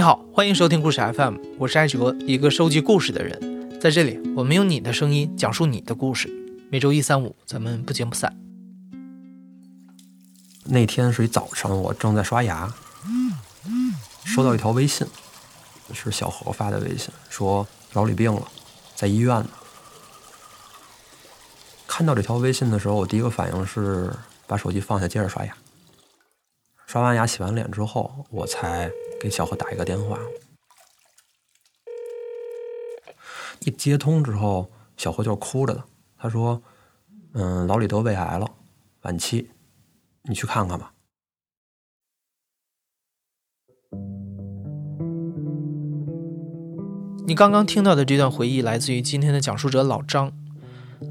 [0.00, 3.78] 你好，欢迎收听故事 FM，我是艾哲，一个收集故事的人。
[3.78, 6.26] 在这里，我们用你的声音讲述你的故事。
[6.70, 8.34] 每周一、三、五，咱们不见不散。
[10.64, 12.72] 那天是一早上，我正在刷牙，
[14.24, 15.06] 收到一条微信，
[15.92, 18.48] 是小何发的微信，说老李病了，
[18.94, 19.50] 在医院呢。
[21.86, 24.10] 看到这条微信的时候，我第一个反应是
[24.46, 25.54] 把手机放下，接着刷牙。
[26.86, 28.90] 刷完牙、洗完脸之后，我才
[29.20, 30.18] 给小何打一个电话。
[33.60, 35.84] 一接通之后，小何就哭着的，
[36.16, 36.62] 他说
[37.34, 38.50] ：“嗯，老李得胃癌了，
[39.02, 39.50] 晚期，
[40.22, 40.94] 你去看看吧。”
[47.26, 50.32] 你刚刚听到的这段回忆来自于今天的讲述者老张。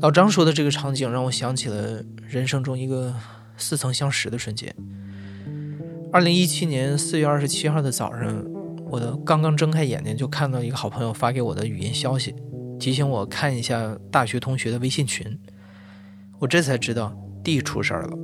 [0.02, 3.16] 老张说的这个场景让我想起了人生中一个
[3.56, 4.76] 似曾相识的瞬间。
[6.12, 8.44] 二零一七年四月二十七号的早上，
[8.90, 12.34] 我的刚刚睁开眼睛就看到一个好朋友发给我的语音消息，
[12.80, 15.38] 提醒我看一下大学同学的微信群。
[16.40, 18.18] 我这才知道 D 出事儿了。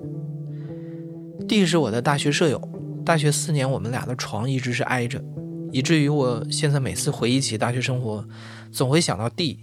[1.48, 2.60] D 是我的大学舍友，
[3.06, 5.24] 大学四年我们俩的床一直是挨着，
[5.72, 8.28] 以至于我现在每次回忆起大学生活，
[8.72, 9.60] 总会想到 D，。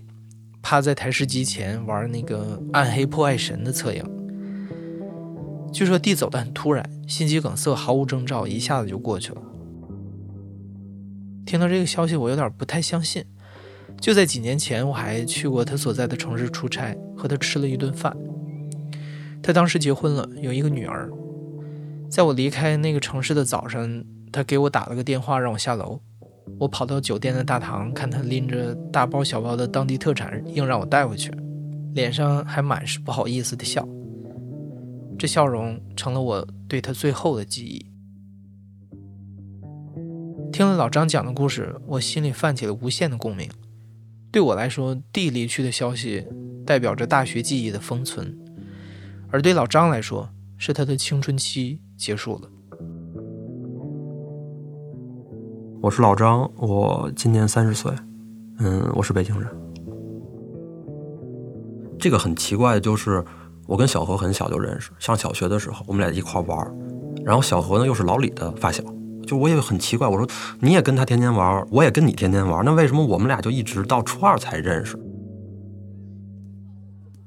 [0.62, 4.21] 趴在台式机前玩那个《暗黑破坏神》的侧影。
[5.72, 9.42] 据说弟走的很突然，心肌梗塞毫无征兆，一下子就过去了。
[11.46, 13.24] 听到这个消息，我有点不太相信。
[14.00, 18.14] 就在几年前，我还去过他所在的城市出差，和他吃了一顿饭。
[19.42, 21.10] 他当时结婚了，有一个女儿。
[22.10, 26.00] 在我离开那个城市的早上，他给我打了个电话，让我下楼。
[26.58, 31.32] 我跑到酒店的大堂，看他拎着大包小包的当地特产，硬让我带回去，
[31.94, 33.86] 脸上还满是不好意思的笑。
[35.22, 37.86] 这笑容成了我对他最后的记忆。
[40.50, 43.48] 听了老张讲的故事，我心里泛起了无限的共鸣。
[44.32, 46.26] 对我来说，弟离去的消息
[46.66, 48.36] 代表着大学记忆的封存，
[49.30, 52.50] 而对老张来说，是他的青春期结束了。
[55.80, 57.92] 我是老张，我今年三十岁，
[58.58, 59.48] 嗯，我是北京人。
[61.96, 63.24] 这个很奇怪的就是，
[63.72, 66.70] 我跟小何很小就认识，上小学的时候我们俩一块玩
[67.24, 68.84] 然后小何呢又是老李的发小，
[69.26, 70.28] 就我也很奇怪，我说
[70.60, 74.94] 你也跟他天天玩，我也跟你天天玩，那为什么我们俩就一直到初二才认识？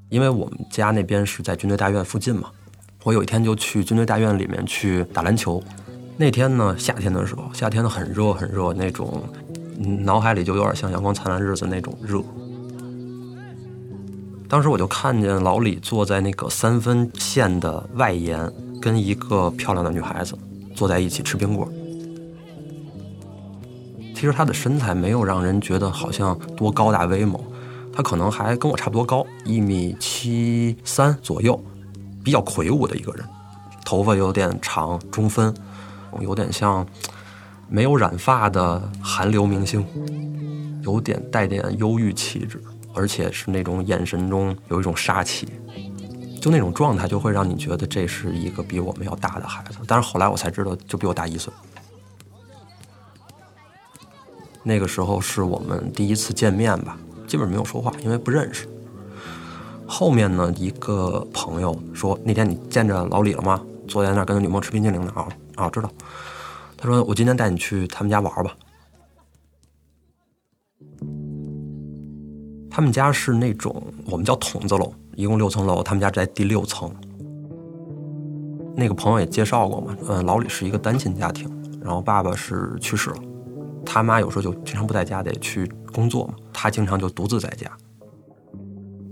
[0.09, 2.51] 因为我们家那边是在军队大院附近嘛，
[3.03, 5.59] 我有一天就去军队大院里面去打篮球。
[6.15, 9.23] 那天呢，夏天的时候，夏天的很热很热，那种
[9.79, 12.21] 脑海里就有点像《阳光灿烂日子》那种热。
[14.47, 18.51] 当时我就看见老李坐在那个三分线的外沿，
[18.81, 20.37] 跟一个漂亮的女孩子
[20.75, 21.67] 坐在一起吃冰棍。
[24.13, 27.39] 其实他的身材没有让人觉得好像多高大威猛，
[27.93, 31.61] 他可能还跟我差不多高，一米七三左右，
[32.23, 33.25] 比较魁梧的一个人，
[33.83, 35.53] 头发有点长，中分。
[36.21, 36.87] 有点像
[37.67, 39.85] 没有染发的韩流明星，
[40.81, 42.63] 有点带点忧郁气质，
[42.95, 45.47] 而且是那种眼神中有一种杀气，
[46.41, 49.77] 就那种状态就会让你觉得这是一个比我们要大的孩子。
[49.85, 51.53] 但是后来我才知道，就比我大一岁。
[54.63, 56.97] 那个时候是我们第一次见面吧，
[57.27, 58.67] 基本没有说话，因为不认识。
[59.85, 63.61] 后面呢，一个朋友说：“那天你见着老李了吗？
[63.87, 65.91] 坐在那儿跟女朋友吃冰淇淋呢啊。”啊，知道。
[66.75, 68.55] 他说：“我今天带你去他们家玩吧。”
[72.75, 76.93] 他们家是那种我们叫筒子楼，一共六层楼，他们家在第六层。
[78.75, 81.49] 那个朋友也介绍过嘛，嗯，老李是一个单亲家庭，
[81.81, 83.15] 然后爸爸是去世了，
[83.85, 87.71] 他妈有时候就经常不在家，得去工作嘛，他经常就独自在家。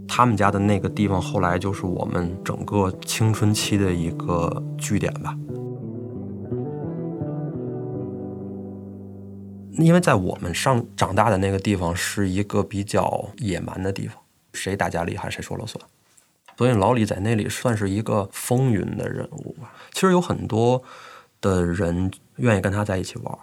[0.09, 5.33] 他们家的那个地方后来就是我们整个青春期的一个据点吧。
[9.77, 14.17] 因为在我们上长大的那个地方是一个比较野蛮的地方，
[14.53, 15.83] 谁打架厉害谁说了算，
[16.57, 19.73] 所以老李在那里算是一个风云的人物吧。
[19.91, 20.81] 其实有很多
[21.41, 23.37] 的人愿意跟他在一起玩。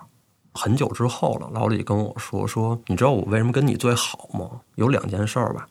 [0.52, 4.60] 很久之后了，老李跟我说：“说你知道我为什么跟你最好吗？
[4.74, 5.68] 有两件事儿吧。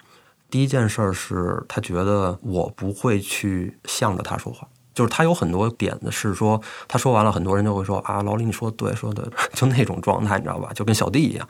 [0.49, 10.71] 第一件事儿是他觉得我不会去向着他说话。”就是他有很多点子，是说他说完了，很多人就会说啊，老李你说对，说的 就那种状态，你知道吧？
[10.73, 11.47] 就跟小弟一样。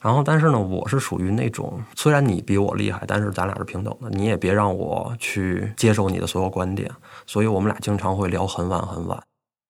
[0.00, 6.90] 然后，但是呢，我是属于那种，虽然你比我厉害，但是咱俩是平等的，你也别让我去接受你的所有观点。
[7.26, 9.22] 所以我们俩经常会聊很晚很晚。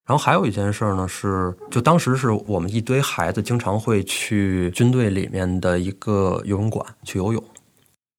[0.06, 7.44] 然后还有一件事呢，是就当时是我们一堆孩子经常会去军队里面的一个游泳馆去游泳，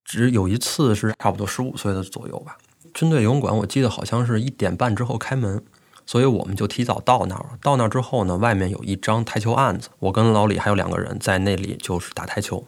[0.06, 2.57] 只有一次是差不多十五岁的左右吧。
[2.94, 5.64] 军队游泳馆我记得好像是一点半之后开门，
[6.06, 7.58] 所以我们就提早到那儿。
[7.62, 12.66] 到那儿之后呢，外面有一张台球案子，我跟老李还有两个人在那里就是打台球。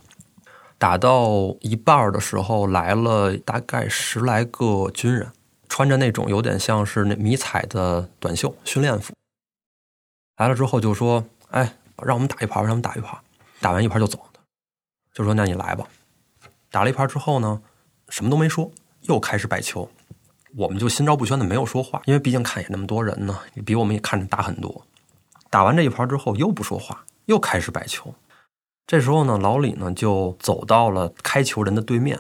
[0.78, 5.32] 打到一半的时候，来了大概十来个军人，
[5.70, 9.14] 穿着那种有点像是那迷彩的短袖训练服。
[10.38, 13.18] 来了之后就说：“哎，让我们打一盘，让我们打一盘。”
[13.62, 14.20] 打完一盘就走，
[15.14, 15.88] 就说：“那你来吧。”
[16.70, 17.62] 打了一盘之后呢，
[18.10, 18.70] 什么都没说，
[19.04, 19.90] 又开始摆球。
[20.56, 24.86] 我们就心照不宣的没有说话，因为毕竟看也那么多人呢，比我们也看着大很多。
[25.50, 28.14] 打完这一盘之后又不说话，又开始摆球。
[28.86, 32.20] 这时候呢，老李呢就走到了开球人的对面，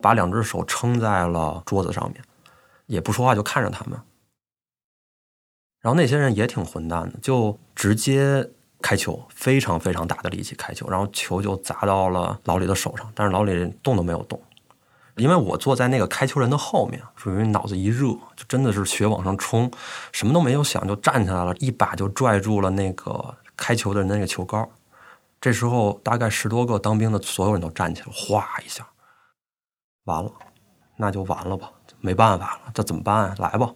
[0.00, 2.22] 把两只手撑在了桌子上面，
[2.86, 3.98] 也不说话，就看着他们。
[5.80, 8.50] 然后那些人也挺混蛋的，就直接
[8.80, 14.40] 开球，非常非常大的力气开球，然后球就砸到了老李的手上，但是老李动都没有动。
[15.16, 19.70] 因为我坐在那个开球人的后面，属于脑子一热，就真的是血往上冲，
[20.12, 24.68] 什么都没有想就站起来了，一把就拽住了那个开球的人的那个球杆。
[25.40, 28.86] 这时候，大概十多个当兵的所有人都站起来，哗一下，
[30.04, 30.32] 完了，
[30.96, 31.70] 那就完了吧，
[32.00, 33.34] 没办法了，这怎么办？
[33.38, 33.70] 来吧。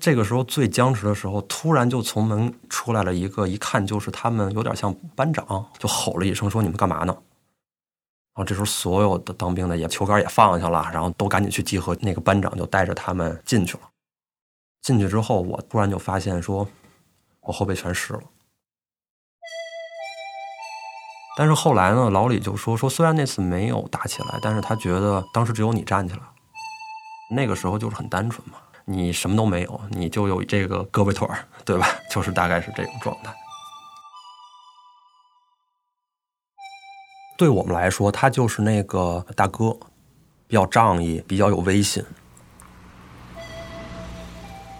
[0.00, 7.16] 这个时候最僵持的时候，突然就从门出来了一个，一看就是他们有点像班长，就吼了一声说：“你们干嘛呢？”
[8.34, 11.96] 然后这时候所有的当兵的也球杆也放下了，然后都赶紧去集合。
[12.00, 13.80] 那个班长就带着他们进去了。
[14.82, 16.66] 进去之后，我突然就发现说，
[17.40, 18.20] 我后背全湿了。
[21.36, 26.20] 但是后来呢，老李就说说，虽然那次没有打起来，但是他觉得当时只有你站起来，
[27.30, 31.86] 那个时候就是很单纯嘛，你什么都没有，你就有这个胳膊腿儿，对吧？
[32.10, 33.32] 就是大概是这种状态。
[37.36, 39.76] 对我们来说，他就是那个大哥，
[40.46, 42.04] 比较仗义，比较有威信。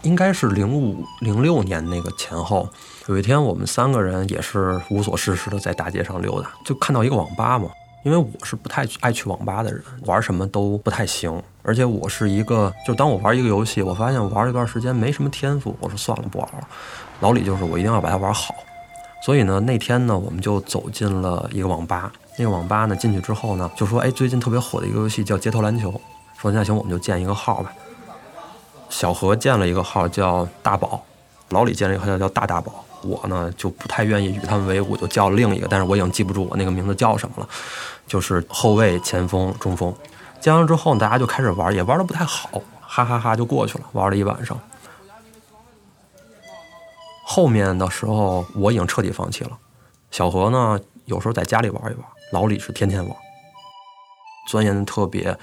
[0.03, 2.69] 应该是零五零六年那个前后，
[3.07, 7.69] 有一天我们三个人也是无所事事的在大街上溜达，就看到一个网吧嘛。
[8.05, 16.69] 因为我是不太爱去网吧的人，玩什么都不太行，而且我是一个，就当我玩一个游戏，我发现玩一段时间没什么天赋，我说算了不玩了。
[17.21, 18.55] 老李就是我一定要把它玩好，
[19.25, 25.99] 所以呢那天呢我们就走进了一个网吧，那个网吧呢进去之后呢就说，哎最近特别火的一个游戏叫街头篮球，
[26.37, 27.73] 说那行我们就建一个号吧。
[28.91, 31.03] 小何建了一个号叫大宝，
[31.49, 32.85] 老李建了一个号叫大大宝。
[33.03, 37.49] 我呢就不太愿意与他们为伍，就叫另一个，但是我已经记不住我那个名字叫什么了，
[38.07, 39.95] 就是后卫、前锋、中锋。
[40.39, 42.51] 建完之后，大家就开始玩，也玩的不太好，
[42.81, 44.59] 哈哈哈就过去了，玩了一晚上。
[47.25, 49.59] 后面的时候我已经彻底放弃了。
[50.11, 53.17] 小何呢有时候在家里玩一玩，老李是天天玩，
[54.49, 55.37] 钻研的特别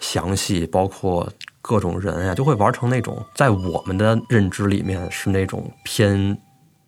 [0.00, 1.28] 详细，包括。
[1.66, 6.38] 各种人呀，就会玩成那种在我们的认知里面是那种偏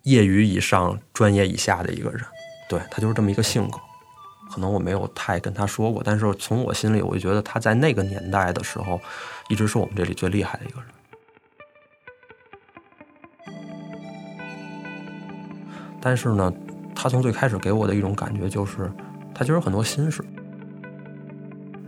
[0.02, 2.20] 业余以上、专业以下的一个人。
[2.68, 3.78] 对他就是这么一个性格。
[4.52, 9.00] 可能我没有太跟他说过，但是从我心里，我就觉得他在那个年代的时候，
[9.48, 10.90] 一直是我们这里最厉害的一个人。
[16.06, 16.52] 但是呢，
[16.94, 18.88] 他从最开始给我的一种感觉就是，
[19.34, 20.24] 他其实有很多心事，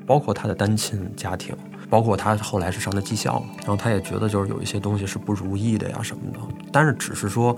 [0.04, 1.54] 包括他的单亲家庭。
[1.88, 6.40] 包括他后来是上的技校，然后他也觉得就是有一些东西是不如意的呀什么的，
[6.72, 7.56] 但是只是说，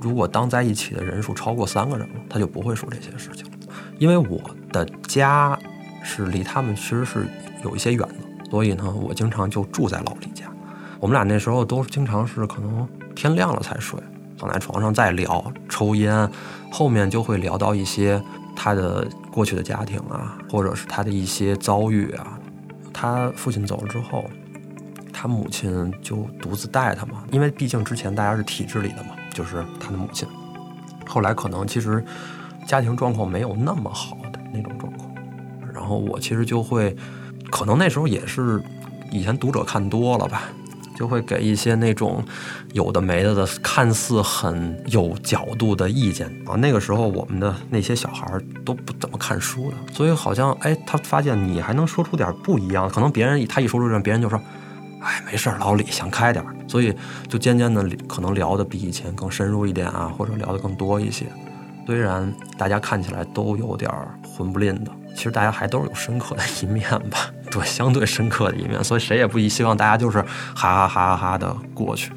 [0.00, 3.44] 如果当在一起的人数超过三个人了，他就不会说这些事情。
[3.98, 4.40] 因为我
[4.72, 5.56] 的家
[6.02, 7.28] 是离他们其实是
[7.62, 10.46] 有一些远的，所以呢，我经常就住在老李家。
[10.98, 14.00] 我们俩那时候都经常是可能天亮了才睡，
[14.36, 16.28] 躺在床上再聊抽烟，
[16.72, 18.20] 后面就会聊到一些
[18.56, 22.36] 他的过去的家庭啊，或者是他的一些遭遇啊。
[22.92, 24.24] 他父亲走了之后，
[25.12, 30.26] 他母亲就独自带他嘛，因为毕竟之前大家是体制里的嘛，就是他的母亲。
[31.06, 32.04] 后来可能其实
[32.66, 35.08] 家庭状况没有那么好的那种状况，
[35.72, 36.96] 然后我其实就会，
[37.52, 38.60] 可能那时候也是
[39.12, 40.42] 以前读者看多了吧。
[40.98, 42.24] 就会给一些那种
[42.72, 46.56] 有的没的的，看似很有角度的意见啊。
[46.56, 48.26] 那个时候我们的那些小孩
[48.64, 52.90] 都不怎么看书的，所以好像哎，他发现你还能说出点不一样。
[52.90, 54.36] 可能别人他一说出这，别人就说，
[55.00, 56.92] 哎，没事儿老李想开点儿所以
[57.28, 61.26] 就渐渐的可能聊的比以前更深入一点啊，或者聊的更多一些。
[61.86, 72.12] 虽然大家看起来都有点儿混不吝的，其实大家还都是有深刻的一面吧， 对，相对深刻的一面，所以谁也不希望大家就是哈哈哈哈哈的过去。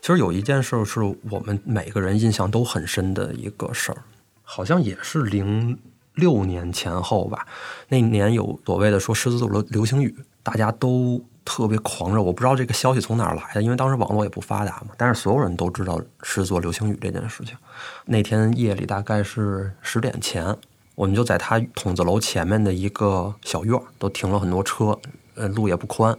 [0.00, 4.02] 其实有一件事是我们每个人印象都很深的一个事儿，
[4.42, 5.78] 好像也是零
[6.14, 7.46] 六年前后吧，
[7.88, 11.24] 那年有所谓的说狮子座流流星雨，大家都。
[11.46, 12.20] 特别狂热。
[12.20, 14.88] 我不知道这个消息从哪儿来的，因为当时网络也不发达嘛。
[14.98, 17.56] 但是所有人都知道是做流星雨这件事情。
[18.04, 20.54] 那天夜里大概是十点前，
[20.94, 24.98] 我们就在他筒子楼前面的一个小院儿，都停了很多车，
[25.36, 26.14] 呃，路也不宽。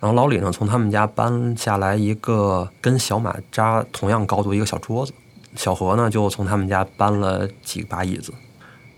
[0.00, 5.12] 然后老李呢，从他们家搬下来一个跟小马扎同样高度一个小桌子，
[5.54, 8.32] 小何呢就从他们家搬了几把椅子，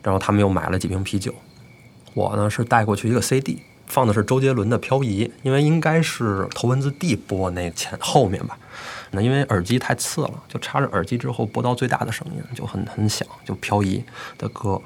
[0.01, 1.35] 然后他们又买了几瓶啤酒，
[2.15, 3.61] 我呢是带过去一个 CD，
[3.93, 8.59] 放的是周杰伦的《漂移》，因为应该是头文字 D 播那前后面吧，
[9.11, 14.03] 那因为耳机太次了，就插着耳机之后播到最大的声音就很很响，就《漂移》
[14.41, 14.81] 的歌，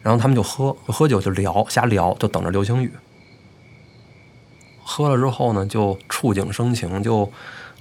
[0.00, 2.92] 然后他们就喝喝酒就聊瞎聊，就等着流星雨。
[4.84, 7.28] 喝了之后呢，就触景生情，就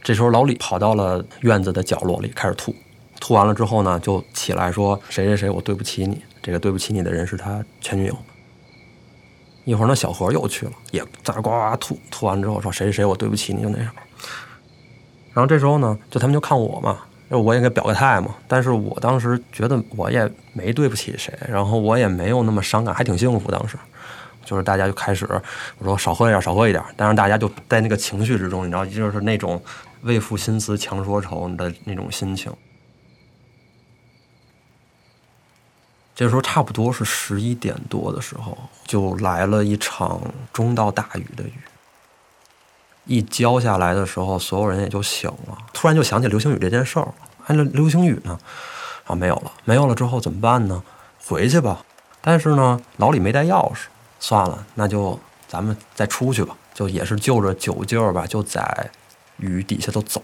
[0.02, 2.76] 这时候老李跑到了院子的角落里开始吐，
[3.20, 8.18] 吐完了之后呢，就起来说谁谁谁，我对不起你，这个对不起你的人是他前女友。
[9.66, 13.92] 一会儿那，小何又去了，也在呱呱吐，吐完之后说谁谁谁，我对不起你，就那样。
[15.34, 23.78] 然后这时候呢，就他们就看我嘛，我也给表个态嘛，但是我当时觉得我也没对不起谁，然后我也没有那么伤感，还挺幸福当时。
[24.46, 25.26] 就是大家就开始
[25.78, 29.60] 我说少喝一点，少喝一点，但是大家就在那个情绪之中，你知道，就是那种
[30.02, 32.52] 为赋新词强说愁的那种心情。
[36.16, 41.54] 这时候差不多是十一点多的时候，就来了一场中到大雨的雨。
[43.06, 47.14] 一浇下来的时候，所有人也就醒了，突然就想起流星雨这件事儿。
[47.46, 48.40] 哎，那流星雨呢？
[49.06, 50.82] 啊，没有了，没有了之后怎么办呢？
[51.26, 51.84] 回去吧。
[52.22, 53.88] 但是呢，老李没带钥匙。
[54.20, 56.56] 算了，那就咱们再出去吧。
[56.74, 58.90] 就也是就着酒劲儿吧，就在
[59.38, 60.24] 雨底下都走。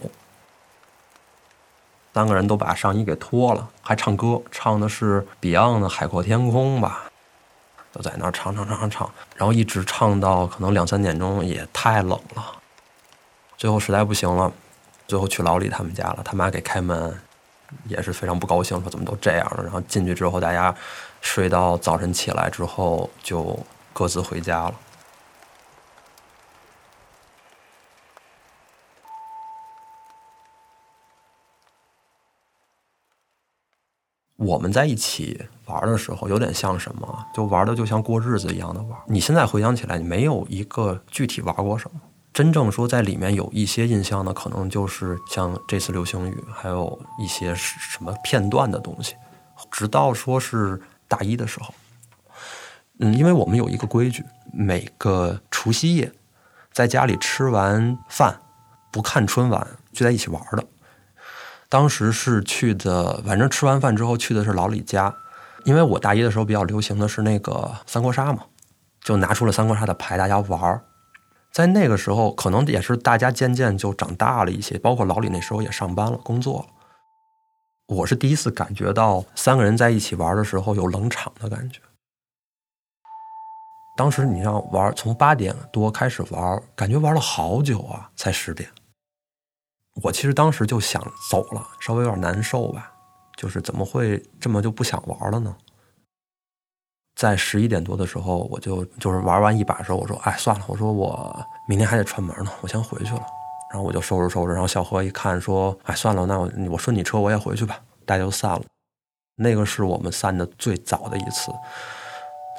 [2.13, 7.04] 三个人都把上衣给脱了，还唱歌，唱的是 Beyond 的《海阔天空》吧。
[7.94, 12.46] 就在那儿唱唱唱唱唱，然后一直唱到可能两三点钟，也太冷了。
[13.58, 14.51] 最后实在不行了，
[15.08, 16.20] 最后去老李他们家了。
[16.24, 17.20] 他妈给开门，
[17.86, 19.63] 也是非常不高兴，说怎么都这样了。
[19.63, 20.74] 然后进去之后，大家
[21.22, 23.58] 睡到早晨起来之后就。
[23.92, 24.74] 各自回家了。
[34.39, 37.25] 我们在一起玩的时候，有点像什么？
[37.34, 38.98] 就玩的就像过日子一样的玩。
[39.05, 42.00] 你现在回想起来，你没有一个具体玩过什么。
[42.31, 49.15] 真正说在里面有一些印象的，可能就是像这次流星雨，还有一些什么片段的东西。
[49.69, 51.74] 直到说是大一的时候。
[53.00, 56.10] 嗯，因为我们有一个规矩，每个除夕夜，
[56.72, 58.39] 在家里吃完饭，
[58.89, 60.63] 不看春晚，聚在一起玩的。
[61.70, 65.16] 当时是去的，反正吃完饭之后去的是老李家，
[65.66, 68.46] 因为我大一的时候比较流行的是那个三国杀嘛，
[69.04, 70.82] 就拿出了三国杀的牌，大家玩儿。
[71.52, 76.68] 在那个时候，可能也是大家渐渐就长大了一些，包括老李那时候也上班了，工作。
[77.88, 81.80] 我是第一次感觉到三个人在一起玩的时候有冷场的感觉。
[83.98, 88.70] 当时你让玩，从八点多开始玩，感觉玩了好久啊，才十点。
[90.03, 92.91] 我其实当时就想走了，稍微有点难受吧，
[93.36, 95.56] 就是怎么会这么就不想玩了呢？
[97.15, 103.22] 在十一点多的时候，我就就是玩完一把的时候，我说：“哎，算了，我说我明天还得串门呢，我先回去了。”
[103.72, 108.63] 然后我就收拾收拾，然后小何一看说：“哎，算了，那我我顺你车，我也回去吧。”大家就散了。
[109.36, 111.51] 那个是我们散的最早的一次。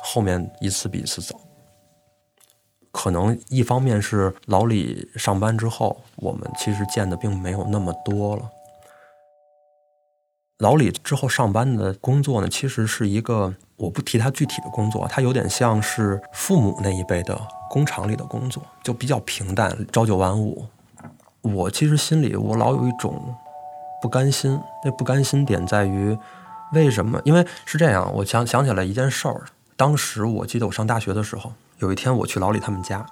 [0.02, 1.40] 后面一次比一次早，
[2.92, 8.50] 可能一方面是老李上班之后，我们其实见的并没有那么多了。
[10.59, 20.66] 老李之后上班的工作呢，其实是一个我不提他具体的工作，他有点像是父母那一辈的工厂里的工作，就比较平淡，朝九晚五。
[21.40, 23.35] 我其实心里我老有一种
[24.02, 26.18] 不甘心，那不甘心点在于
[26.75, 27.18] 为什么？
[27.25, 29.47] 因为是这样，我想想起来一件事儿。
[29.76, 33.04] 当时我记得我上大学的时候，有一天我去老李他们家，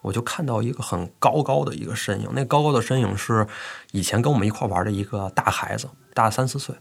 [0.00, 2.28] 我就看到一个很高高的一个身影。
[2.32, 3.46] 那高高的身影是
[3.92, 6.74] 以前跟我们一块玩的一个大孩子，大三四岁。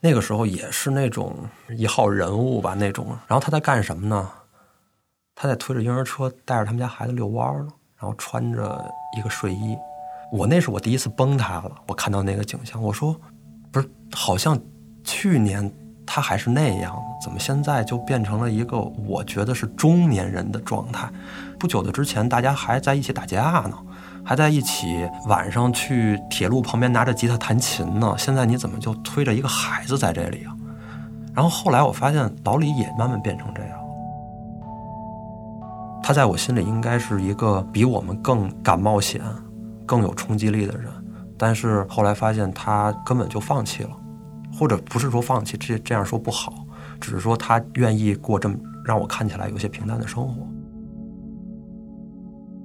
[0.00, 1.34] 那个时候也是那种
[1.70, 3.18] 一号人物吧那种。
[3.26, 4.30] 然后他在干什么呢？
[5.34, 8.84] 他在推着婴儿车带着他们家孩子遛弯呢，然后穿着
[9.18, 9.76] 一个睡衣。
[10.30, 11.72] 我那是我第一次崩塌了。
[11.88, 13.18] 我看到那个景象，我说
[13.72, 14.58] 不是，好像
[15.02, 15.72] 去年
[16.06, 16.96] 他还是那样。
[17.20, 21.08] 怎么现在就变成了一个我觉得是中年人的状态？
[21.58, 23.76] 不久的之前，大家还在一起打架呢，
[24.24, 28.14] 还在一起晚上去铁路旁边拿着吉他弹琴呢。
[28.16, 30.54] 现在你怎么就推着一个孩子在这里啊？
[31.34, 33.78] 然后后来我发现老李也慢慢变成这样。
[36.02, 39.20] 他在我心里应该是一个比我们更敢冒险、
[39.84, 40.90] 更有冲击力的人，
[41.36, 43.90] 但是后来发现他根本就放弃了，
[44.52, 46.52] 或者不是说放弃，这这样说不好，
[47.00, 50.46] 只是说他愿意过这么让我看起来有些平淡的生活。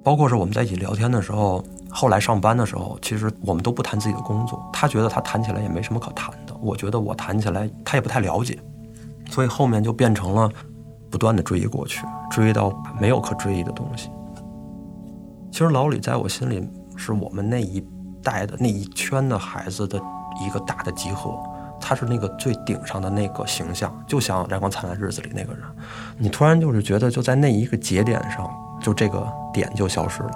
[0.04, 4.62] 包括是我们在一起聊天的时候，后来上班的时候，其实我们都不谈自己的工作。
[4.74, 8.58] 他觉得他谈起来也没什么可谈的，我觉得我谈起来他也不太了解，
[9.30, 10.52] 所以后面就变成了。
[11.12, 14.10] 不断的追忆过去，追忆到没有可追忆的东西。
[15.52, 17.86] 其实老李在我心里是我们那一
[18.24, 20.02] 代的那一圈的孩子的
[20.42, 21.38] 一个大的集合，
[21.92, 25.62] 他是那个最顶上的那个形象，就像《阳光灿烂日子》里那个人。
[26.18, 28.50] 你突然就是觉得就在那一个节点上，
[28.82, 30.32] 就这个点就消失了。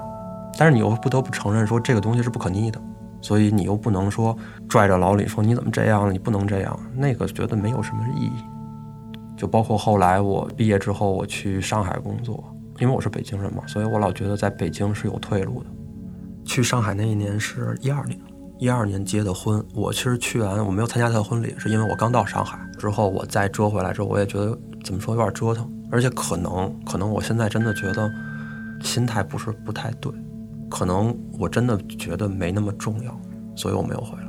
[0.57, 2.81] 但是你又不得不承认说这个东西是不可逆的，
[3.21, 8.43] 所以你又不能说拽着老李说你怎么这样，你不能这样，那个觉得没有什么意义。
[9.37, 12.43] 就包括后来我毕业之后，我去上海工作，
[12.79, 15.69] 因为我是北京人嘛，所以我老觉得在北京是有退路的。
[16.43, 18.19] 去上海那一年是一二年，
[18.57, 19.63] 一二年结的婚。
[19.73, 28.11] 我其实去完我没有参加他的婚礼，是因为我刚到上海之后，我再折回来之后，我也觉得怎么说有点折腾，而且可能可能我现在真的觉得
[28.81, 30.11] 心态不是不太对，
[30.69, 33.19] 可能我真的觉得没那么重要，
[33.55, 34.24] 所以我没有回来。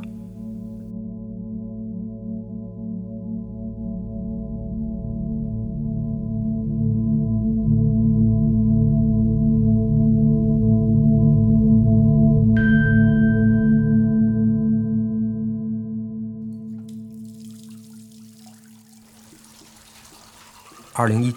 [21.06, 21.32] 二零一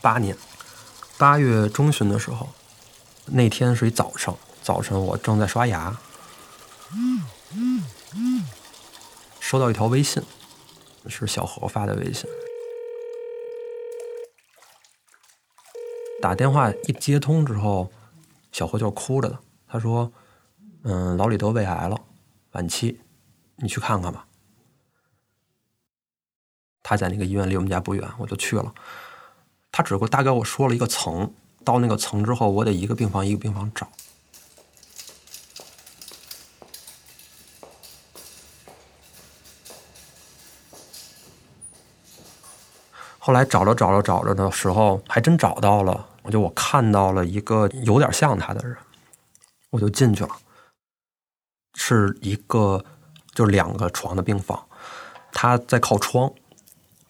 [0.00, 0.34] 八年
[1.18, 2.48] 八月中旬的时候，
[3.26, 5.94] 那天是一早上，早晨我正在刷牙，
[9.40, 10.22] 收到一条微信，
[11.06, 12.26] 是小何发的微信。
[16.22, 17.92] 打电话一接通之后，
[18.52, 19.38] 小何就哭着的，
[19.68, 20.10] 他说
[20.84, 22.00] ：“嗯，老李得胃癌了，
[22.52, 23.02] 晚期，
[23.56, 24.26] 你去看看吧。”
[26.84, 28.72] 他在那个医院离我们家不远，我就去了。
[29.72, 31.32] 他只给大概我说了一个层，
[31.64, 33.88] 到那个层之后，我得一个病房一个病房找。
[43.18, 46.06] 后来找着找着找着的时候，还真找到了。
[46.22, 48.76] 我就我看到了一个有点像他的人，
[49.70, 50.36] 我就进去了。
[51.74, 52.84] 是一个
[53.34, 54.62] 就是两个床的病房，
[55.32, 56.30] 他在靠窗。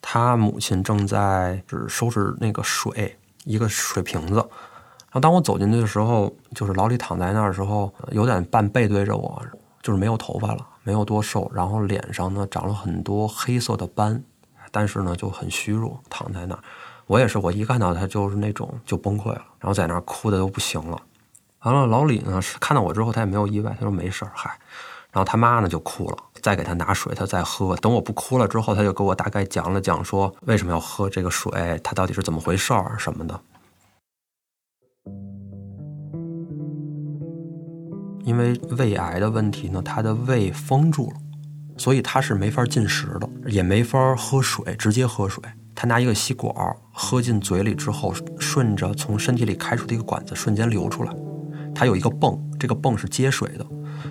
[0.06, 4.34] 他母亲正在是收拾那个水，一个水瓶子。
[4.34, 9.42] 然后当我走进去的时候，就是老李躺在那儿的时候，有点半背对着我，
[9.82, 14.22] 就是没有头发了，没有多瘦，然后脸上呢长了很多黑色的斑，
[14.70, 16.60] 但是呢就很虚弱，躺在那儿。
[17.06, 21.00] 我也是，我一看到他就是那种就崩溃了，然后在那儿哭的都不行了。
[21.60, 24.50] 完了，老李呢是看到我之后，他也没有意外，他说没事儿，嗨。
[25.10, 26.16] 然后他妈呢就哭了。
[26.44, 27.74] 再给他拿水，他再喝。
[27.76, 33.40] 等我不哭了之后，他就给我大概讲了讲，说为什么要喝这个水，他到底是怎么回事儿什么的。
[38.26, 41.16] 因为胃癌的问题呢，他的胃封住了，
[41.78, 45.42] 所以他是没法进食的，也没法喝水，直接喝水。
[45.74, 46.54] 他拿一个吸管
[46.92, 51.16] 喝进嘴里之后，顺着从身体里开出的一个管子瞬间流出来。
[51.74, 53.66] 他有一个泵，这个泵是接水的，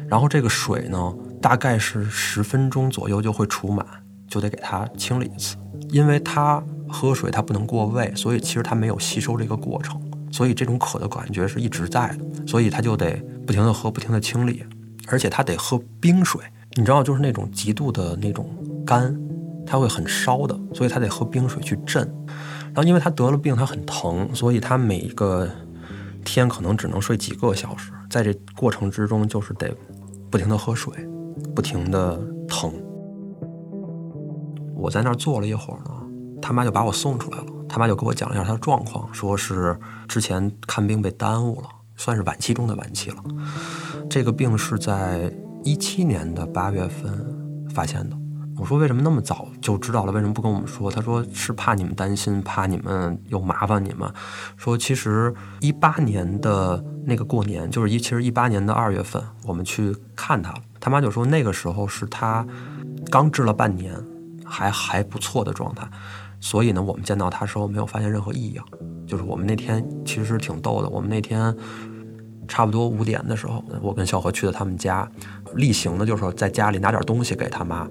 [0.08, 1.15] 然后这个水呢。
[1.43, 3.86] 大概是十分钟左右就会除满，
[4.29, 5.58] 就得给它清理一次。
[5.89, 10.01] 因为它喝水它不能过胃，所以其实它没有吸收这个过程，
[10.32, 14.63] 所以这种渴的感觉是一直在的，所以他就得不停的喝，不停的清理，
[15.10, 16.39] 而且他得喝冰水。
[16.75, 18.49] 你知道，就是那种极度的那种
[18.86, 19.13] 干，
[19.67, 22.10] 他会很烧的，所以他得喝冰水去镇。
[22.67, 25.49] 然后因为他得了病，他很疼，所以他每一个
[26.23, 29.69] 天可能只能睡几个小时，在这过程之中就是得
[30.32, 30.93] 不停的喝水。
[31.56, 32.72] 不停的疼，
[34.76, 35.92] 我在那儿坐了一会儿呢，
[36.42, 37.46] 他妈就把我送出来了。
[37.70, 39.76] 他妈就给我讲了一下他的状况，说是
[40.08, 43.18] 之前看病被耽误了，算是晚期中的晚期了。
[44.08, 48.16] 这个病是在一七年的八月份发现的。
[48.56, 50.12] 我说为什么那么早就知道了？
[50.12, 50.92] 为什么不跟我们说？
[50.92, 54.08] 他说是怕你们担心，怕你们又麻烦你们。
[54.56, 60.60] 说其实一八年的那个过年，就是一其实一八年的二月份，我们去看他了。
[60.84, 62.46] 他妈就说那个时候是他
[63.10, 63.96] 刚治了半年，
[64.43, 65.88] 还还不错的状态。
[66.41, 68.65] 所以呢，我们见到他时候没有发现任何异样。
[69.08, 71.56] 就是我们那天其实挺逗的，我们那天
[72.50, 75.10] 差不多五点的时候，我跟小何去的他们家，
[75.56, 77.88] 例行的就是说在家里拿点东西给他妈，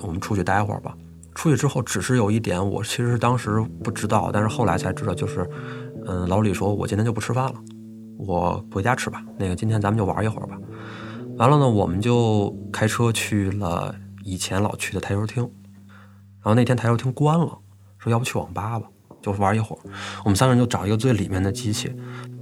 [0.00, 0.94] 我们出去待会儿吧。
[1.34, 5.44] 出去之后，只是有一点，我其实当时不知道，但是后来才知道，就是，
[6.06, 7.54] 嗯，老李说我今天就不吃饭了，
[8.18, 9.20] 我回家吃吧。
[9.36, 10.56] 那个今天咱们就玩一会儿吧。
[11.40, 17.58] 完了呢，我们就开车去了以前老去的台球厅，然后那天台球厅关了，
[17.96, 18.86] 说要不去网吧吧，
[19.22, 19.78] 就玩一会儿。
[20.22, 21.90] 我们三个人就找一个最里面的机器，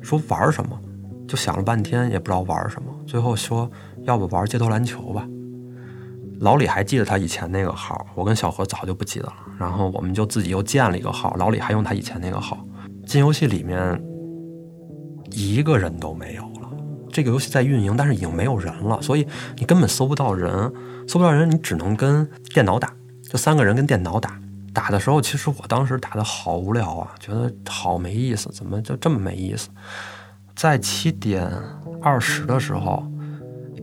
[0.03, 0.77] 说玩什么，
[1.29, 3.71] 就想了半天也不知道玩什么，最后说
[4.03, 5.25] 要不玩街头篮球吧。
[6.41, 9.35] 老李还记得他以前那个号，我跟小何早就不记得了。
[9.61, 12.59] 然后我们就自己又建了一个号，老李还用他以前那个号。
[13.07, 14.03] 进游戏里面
[15.31, 16.43] 一个人都没有，
[17.19, 19.27] 这个游戏在运营，但是已经没有人了，所以
[19.57, 20.73] 你根本搜不到人，
[21.09, 22.93] 搜不到人，你只能跟电脑打，
[23.29, 24.39] 就三个人跟电脑打。
[24.73, 29.69] 打的时候，其实我当时打的好无聊啊，觉得好没意思，怎么就这么没意思？
[30.55, 31.51] 在七点
[32.01, 33.05] 二十的时候。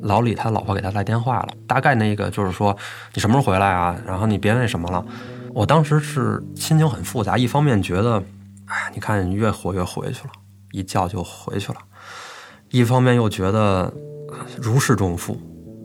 [0.02, 2.78] 老李他老婆给他来电话了，大概那个就是说
[3.16, 3.96] 你什么时候回来啊？
[4.06, 5.04] 然后你别那什么了。
[5.52, 8.22] 我当时是心情很复杂，一方面觉得，
[8.66, 10.34] 哎，你看你越活越回去了，
[10.72, 11.80] 一觉就回去了；
[12.70, 13.94] 一方面又觉得
[14.62, 15.40] 如释重负。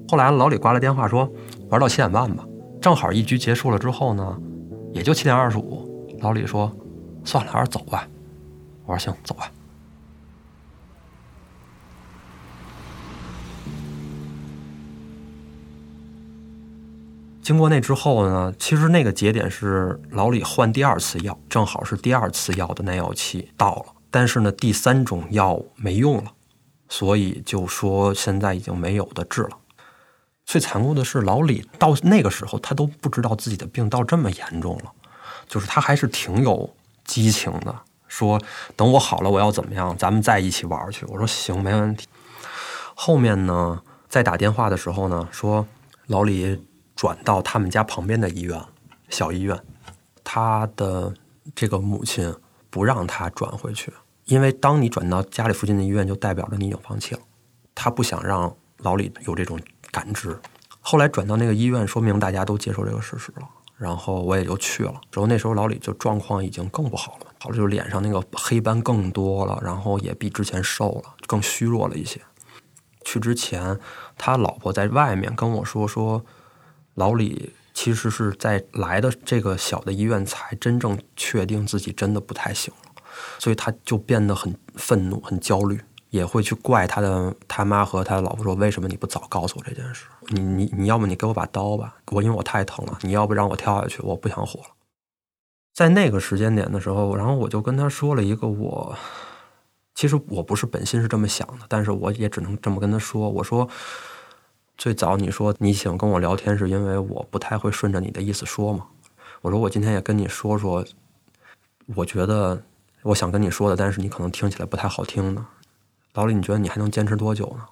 [0.09, 1.31] 后来老李挂了电话说
[1.69, 2.45] 玩到七点半吧，
[2.81, 4.37] 正好一局结束了之后呢，
[4.93, 6.09] 也就七点二十五。
[6.21, 6.71] 老李说
[7.25, 8.09] 算了，还是走吧。
[8.87, 9.51] 我说行，走吧。
[17.43, 23.87] 经过那之后呢，其实那个节点是老李换第二次药，正好是第二次药的耐药期到了。
[24.11, 26.33] 但是呢，第三种药没用了，
[26.91, 29.57] 所以就说现在已经没有的治了。
[30.45, 34.93] 最残酷的是，老李到那个时候他都不知道自己的病到这么严重了，
[35.49, 36.69] 就是他还是挺有
[37.05, 37.75] 激情的，
[38.09, 38.39] 说
[38.77, 41.07] 等我好了我要怎么样，咱们再一起玩去。
[41.07, 42.07] 我说行，没问题。
[42.95, 45.67] 后面呢，在打电话的时候呢，说
[46.09, 46.63] 老李。
[46.97, 48.63] 转到他们家旁边的医院，
[49.09, 49.59] 小医院，
[50.23, 51.15] 他的
[51.55, 52.31] 这个母亲
[52.69, 53.91] 不让他转回去，
[54.31, 57.21] 因为当你转到家里附近的医院，就代表着你已经放弃了。
[57.75, 59.59] 他不想让老李有这种
[59.91, 60.39] 感知。
[60.81, 63.49] 后来转到那个医院，说明大家都接受这个事实了。
[63.77, 65.01] 然后我也就去了。
[65.11, 72.21] 之后那时候老李就状况已经更不好了，好了，就脸上那个黑斑更多了，然后也比之前瘦了，更虚弱了一些。
[73.05, 73.81] 去之前，
[74.17, 76.25] 他老婆在外面跟我说说。
[76.95, 82.90] 老李其实是在来的这个小的医院才真正确定自己真的不太行了，
[83.41, 90.05] 所以他就变得很愤怒、很焦虑，也会去怪他的他妈和他老婆说：“为什么你不早告诉我这件事？
[90.29, 94.69] 你你你要么你给我把刀吧，我因为我太疼了，你要不让我跳下去，我不想活了。”
[95.75, 98.95] 在那个时间点的时候，然后我就跟他说了一个我，
[99.95, 103.69] 其实我不是本心是这么想的，但是我也只能这么跟他说：“我说。”
[104.79, 108.87] 最早你说你想跟我聊天，是因为我不太会顺着你的意思说嘛？
[109.43, 110.83] 我说我今天也跟你说说，
[111.95, 112.63] 我觉得
[113.03, 115.47] 我想跟你说的，但是你可能听起来不太好听呢。
[116.15, 117.65] 老李，你觉得你还能坚持多久呢？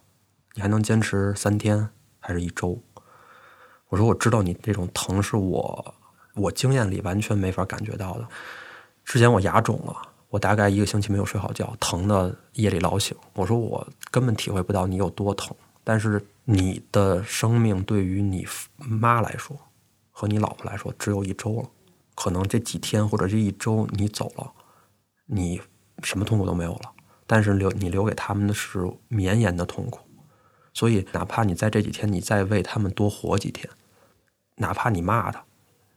[0.54, 1.88] 你还能坚持三天
[2.18, 2.80] 还是一周？
[3.88, 5.94] 我说我知道你这种疼是我
[6.34, 8.28] 我经验里完全没法感觉到的。
[9.04, 9.94] 之前我牙肿了，
[10.28, 13.16] 我大概一个星期没有睡好觉，疼的夜里老醒。
[13.34, 16.24] 我说我根本体会不到你有多疼，但是。
[16.50, 18.46] 你的生命对于你
[18.78, 19.54] 妈来说，
[20.10, 21.68] 和你老婆来说，只有一周了。
[22.14, 24.50] 可能这几天或者这一周你走了，
[25.28, 25.62] 你
[26.02, 26.92] 什么痛苦都没有了。
[27.26, 30.00] 但是留你留给他们的是绵延的痛苦。
[30.74, 33.68] 所以，哪怕你在这几天，你再为他们多活几天，
[34.56, 35.44] 哪怕你骂他，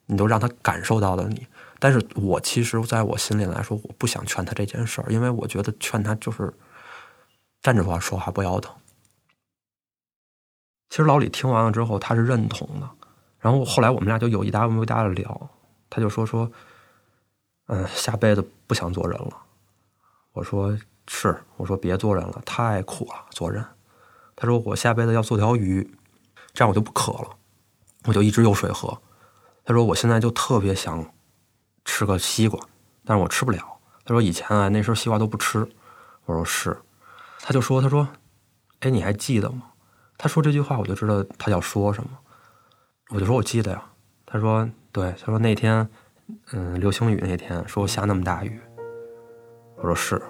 [0.07, 1.47] 你都让他感受到了你。
[1.79, 6.51] 但是我其实在我心里来说，我不想劝他这件事儿，因为我觉得劝他就是
[7.61, 8.75] 站着说话说话不腰疼。
[10.89, 12.89] 其实老李听完了之后，他是认同的。
[13.39, 15.49] 然后后来我们俩就有一搭没一搭的聊，
[15.89, 16.51] 他就说说，
[17.73, 19.37] 嗯，下辈子不想做人了。
[20.33, 23.65] 我说是，我说别做人了，太苦了做人。
[24.35, 25.89] 他说我下辈子要做条鱼，
[26.53, 27.29] 这样我就不渴了，
[28.03, 29.01] 我就一直有水喝。
[29.63, 31.13] 他说我现在就特别想
[31.85, 32.59] 吃个西瓜，
[33.05, 33.79] 但是我吃不了。
[34.03, 35.65] 他说以前啊那时候西瓜都不吃。
[36.25, 36.77] 我说是。
[37.39, 38.05] 他就说他说，
[38.81, 39.63] 哎，你还记得吗？
[40.17, 42.09] 他说这句话，我就知道他要说什么。
[43.11, 43.81] 我就说我记得呀。
[44.25, 45.89] 他说对，他说那天，
[46.53, 48.59] 嗯，流星雨那天，说下那么大雨。
[49.77, 50.21] 我说是。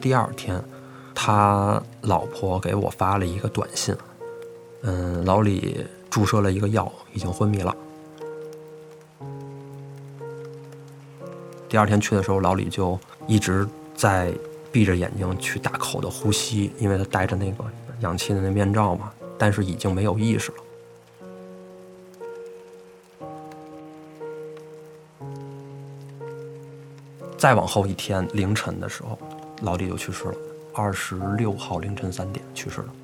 [0.00, 0.62] 第二天，
[1.14, 3.96] 他老婆给我发了一个短信，
[4.82, 7.73] 嗯，老李注射了一个药，已经昏迷了。
[11.74, 14.32] 第二天去的时候，老李就一直在
[14.70, 17.64] 闭着眼睛去大口的呼吸，因为他戴着那个
[17.98, 20.58] 氧气的那面罩嘛，但是已经没有意识了。
[27.36, 29.18] 再往后一天凌晨的时候，
[29.62, 30.34] 老李就去世了，
[30.72, 32.94] 二十六号凌晨三点去世了。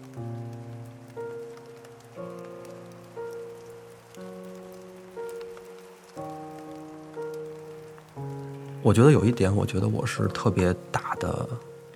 [8.91, 11.49] 我觉得有一点，我觉得我是特别大的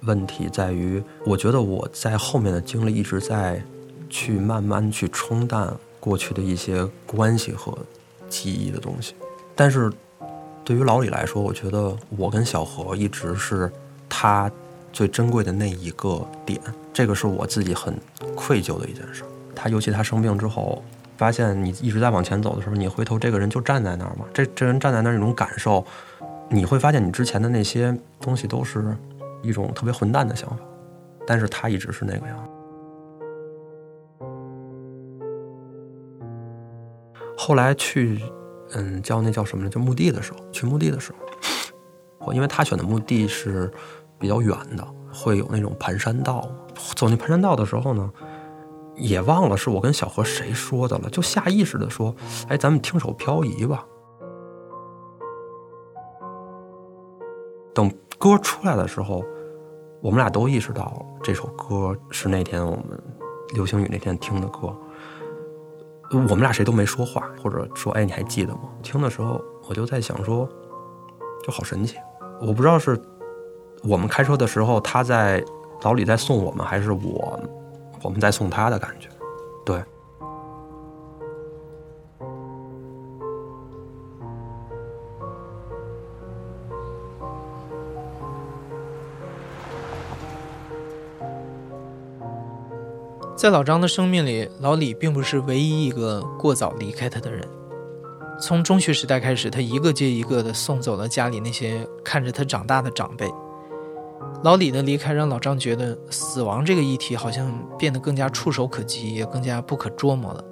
[0.02, 3.60] 问题在于，我觉得我在后面的经历一直在
[4.08, 7.76] 去慢慢去冲淡过去的一些关系和
[8.28, 9.16] 记忆的东西。
[9.56, 9.92] 但是，
[10.62, 13.68] 对于老李来说，我觉得我跟小何一直是
[14.08, 14.48] 他
[14.92, 16.60] 最珍贵的那一个点，
[16.92, 17.92] 这个是我自己很
[18.36, 19.24] 愧疚的一件事。
[19.52, 20.80] 他尤其他生病之后，
[21.18, 25.84] 发现你一直在往前走的时候，你回头这个人就站在那儿嘛，这这人站在那儿那种感受。
[26.54, 28.96] 你会发现，你之前的那些东西都是
[29.42, 30.58] 一种特别混蛋的想法，
[31.26, 32.48] 但是他一直是那个样。
[37.36, 38.20] 后来去，
[38.70, 39.68] 嗯，叫那叫什么呢？
[39.68, 41.18] 叫墓地的时候，去墓地的时候，
[42.28, 43.68] 我因为他选的墓地是
[44.16, 46.48] 比较远的，会有那种盘山道。
[46.94, 48.08] 走那盘山道的时候呢，
[48.94, 52.14] 也忘了是我跟小何谁说的了，就下意识的说
[52.46, 53.84] ：“哎，咱们听首漂移吧。”
[57.74, 59.24] 等歌出来的时候，
[60.00, 63.02] 我们俩都意识到这首歌是那天我们
[63.54, 64.74] 流星雨那天听的歌。
[66.12, 70.48] 我们俩谁都没说话，或者说：“哎，你还记得吗？”听的时候，我就在想说，
[71.42, 71.96] 就好神奇。
[72.40, 73.00] 我不知道是
[73.82, 75.44] 我们开车的时候他在
[75.82, 77.40] 老李在送我们，还是我
[78.02, 79.08] 我们在送他的感觉。
[79.64, 79.82] 对。
[93.44, 97.46] 在老张的生命里，老李并不是唯一一个过早离开他的人。
[98.40, 103.30] 从中学时代开始，他一个接一个的送走了家里那些看着他长大的长辈。
[104.44, 110.42] 老李的离开让老张觉得死亡这个议题好像变得更加触手可及，也更加不可捉摸了。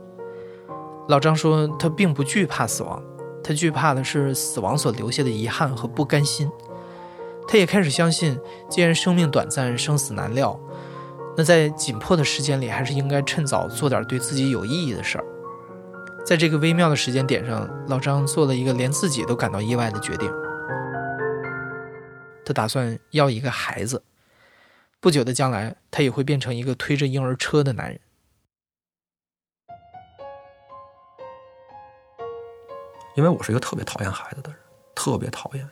[1.08, 3.02] 老张说，他并不惧怕死亡，
[3.42, 6.46] 他惧怕的是死亡所留下的遗憾和不甘心。
[7.48, 10.60] 他也开始相信，既然生命短暂，生死难料。
[11.36, 15.24] 那在紧迫的时间里，还是应该趁早做点对自己有意义的事儿。
[16.24, 20.30] 在这个微妙的时间点上，老张做了一个连自己都感到意外的决定。
[22.44, 24.02] 他打算要一个孩子，
[25.00, 27.98] 不久的将来，他也会变成一个推着婴儿车的男人。
[33.16, 34.58] 因为我是一个特别讨厌孩子的人，
[34.94, 35.68] 特别讨厌。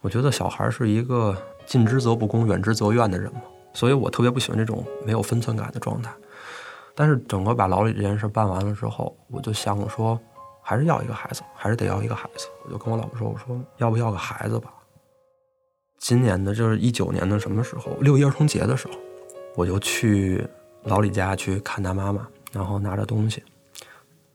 [0.00, 3.42] 我觉得小孩是一个近之则不恭，远之则怨的人嘛。
[3.78, 6.12] 所以我特别不喜欢这种没有分寸感的状态，
[6.96, 10.18] 但是整个把老李这件事办完了之后，我就想我说，
[10.60, 12.48] 还是要一个孩子，还是得要一个孩子。
[12.64, 14.74] 我就跟我老婆说，我说要不要个孩子吧。
[15.98, 18.94] 今年的就是一九年的什么时候，六一儿童节的时候，
[19.54, 20.44] 我就去
[20.82, 23.44] 老李家去看他妈妈，然后拿着东西，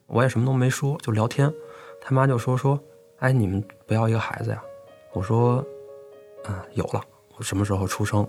[0.07, 1.53] 我也什么都没说，就聊天。
[1.99, 2.79] 他妈就说说，
[3.19, 4.63] 哎，你们不要一个孩子呀？
[5.11, 5.61] 我说，
[6.45, 7.03] 嗯，有了，
[7.35, 8.25] 我什么时候出生？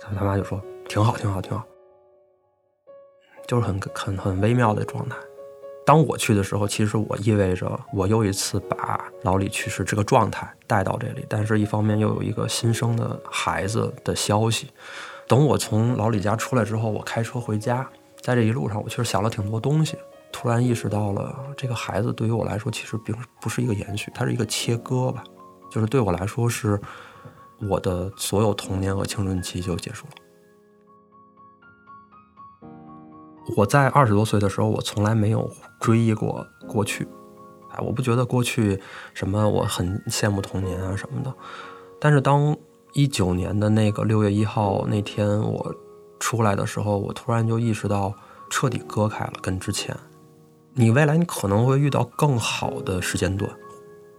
[0.00, 1.64] 他他妈就说挺好，挺好，挺好，
[3.46, 5.16] 就是很很很微妙的状态。
[5.84, 14.68] 当我去的时候，其实我意味着我又一次把老李去世这个状态带到这里，但是一方面又有一个新生的孩子的消息。
[15.26, 17.88] 等我从老李家出来之后，我开车回家，
[18.20, 19.96] 在这一路上，我其实想了挺多东西，
[20.30, 25.24] 突然意识到了这个孩子对于我来说其实并不是一个延续，它是一个切割吧，
[25.70, 26.78] 就是对我来说是。
[27.60, 30.12] 我的所有童年和青春期就结束了。
[33.56, 37.08] 我在二十多岁的时候，我从来没有追忆过过去，
[37.70, 38.78] 哎，我不觉得过去
[39.14, 41.34] 什么我很羡慕童年啊什么的。
[41.98, 42.54] 但是当
[42.92, 45.74] 一九年的那个六月一号那天我
[46.20, 48.14] 出来的时候，我突然就意识到
[48.50, 49.96] 彻底割开了跟之前。
[50.74, 53.50] 你未来你可能会遇到更好的时间段，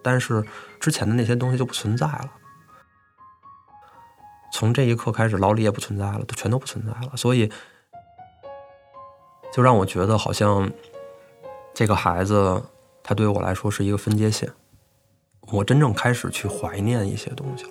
[0.02, 0.44] 但是
[0.80, 2.32] 之前的那些东西就不存在了。
[4.60, 7.50] 从这一刻开始，老李也不存在了，都全都不存在了，所以
[9.54, 10.70] 就让我觉得好像
[11.74, 12.62] 这个孩子，
[13.02, 14.52] 他对我来说是一个分界线，
[15.54, 17.70] 我真正开始去怀念一些东西了。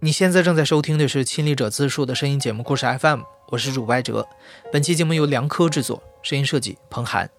[0.00, 4.26] 你现在正在收听的是《亲历者自述》的声音节目故事 FM，我是主播哲。
[4.72, 7.30] 本期节目由梁科制作，声音设计彭涵。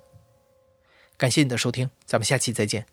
[1.17, 2.85] 感谢你的收听，咱们下期再见。